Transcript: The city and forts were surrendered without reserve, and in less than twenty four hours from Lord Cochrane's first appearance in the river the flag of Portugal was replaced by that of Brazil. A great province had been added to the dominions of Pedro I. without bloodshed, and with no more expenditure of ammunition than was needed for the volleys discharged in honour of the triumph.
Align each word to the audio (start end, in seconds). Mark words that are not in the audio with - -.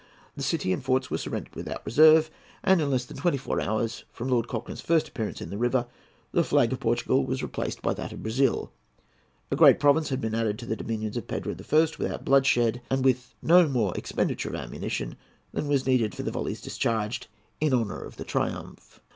The 0.35 0.41
city 0.41 0.73
and 0.73 0.83
forts 0.83 1.11
were 1.11 1.19
surrendered 1.19 1.53
without 1.55 1.85
reserve, 1.85 2.31
and 2.63 2.81
in 2.81 2.89
less 2.89 3.05
than 3.05 3.17
twenty 3.17 3.37
four 3.37 3.61
hours 3.61 4.03
from 4.11 4.29
Lord 4.29 4.47
Cochrane's 4.47 4.81
first 4.81 5.07
appearance 5.07 5.41
in 5.43 5.51
the 5.51 5.59
river 5.59 5.85
the 6.31 6.43
flag 6.43 6.73
of 6.73 6.79
Portugal 6.79 7.23
was 7.23 7.43
replaced 7.43 7.83
by 7.83 7.93
that 7.93 8.11
of 8.11 8.23
Brazil. 8.23 8.71
A 9.51 9.55
great 9.55 9.79
province 9.79 10.09
had 10.09 10.19
been 10.19 10.33
added 10.33 10.57
to 10.57 10.65
the 10.65 10.75
dominions 10.75 11.17
of 11.17 11.27
Pedro 11.27 11.53
I. 11.53 11.65
without 11.99 12.25
bloodshed, 12.25 12.81
and 12.89 13.05
with 13.05 13.35
no 13.43 13.67
more 13.67 13.95
expenditure 13.95 14.49
of 14.49 14.55
ammunition 14.55 15.17
than 15.53 15.67
was 15.67 15.85
needed 15.85 16.15
for 16.15 16.23
the 16.23 16.31
volleys 16.31 16.61
discharged 16.61 17.27
in 17.59 17.71
honour 17.71 18.01
of 18.01 18.17
the 18.17 18.25
triumph. 18.25 19.01